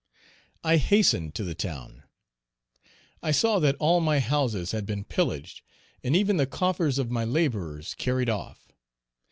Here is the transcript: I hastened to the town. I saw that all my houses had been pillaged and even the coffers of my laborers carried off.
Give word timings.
I 0.63 0.77
hastened 0.77 1.35
to 1.35 1.43
the 1.43 1.53
town. 1.53 2.01
I 3.21 3.29
saw 3.29 3.59
that 3.59 3.75
all 3.77 4.01
my 4.01 4.19
houses 4.19 4.71
had 4.71 4.83
been 4.87 5.03
pillaged 5.03 5.61
and 6.03 6.15
even 6.15 6.37
the 6.37 6.47
coffers 6.47 6.97
of 6.97 7.11
my 7.11 7.23
laborers 7.23 7.93
carried 7.93 8.27
off. 8.27 8.71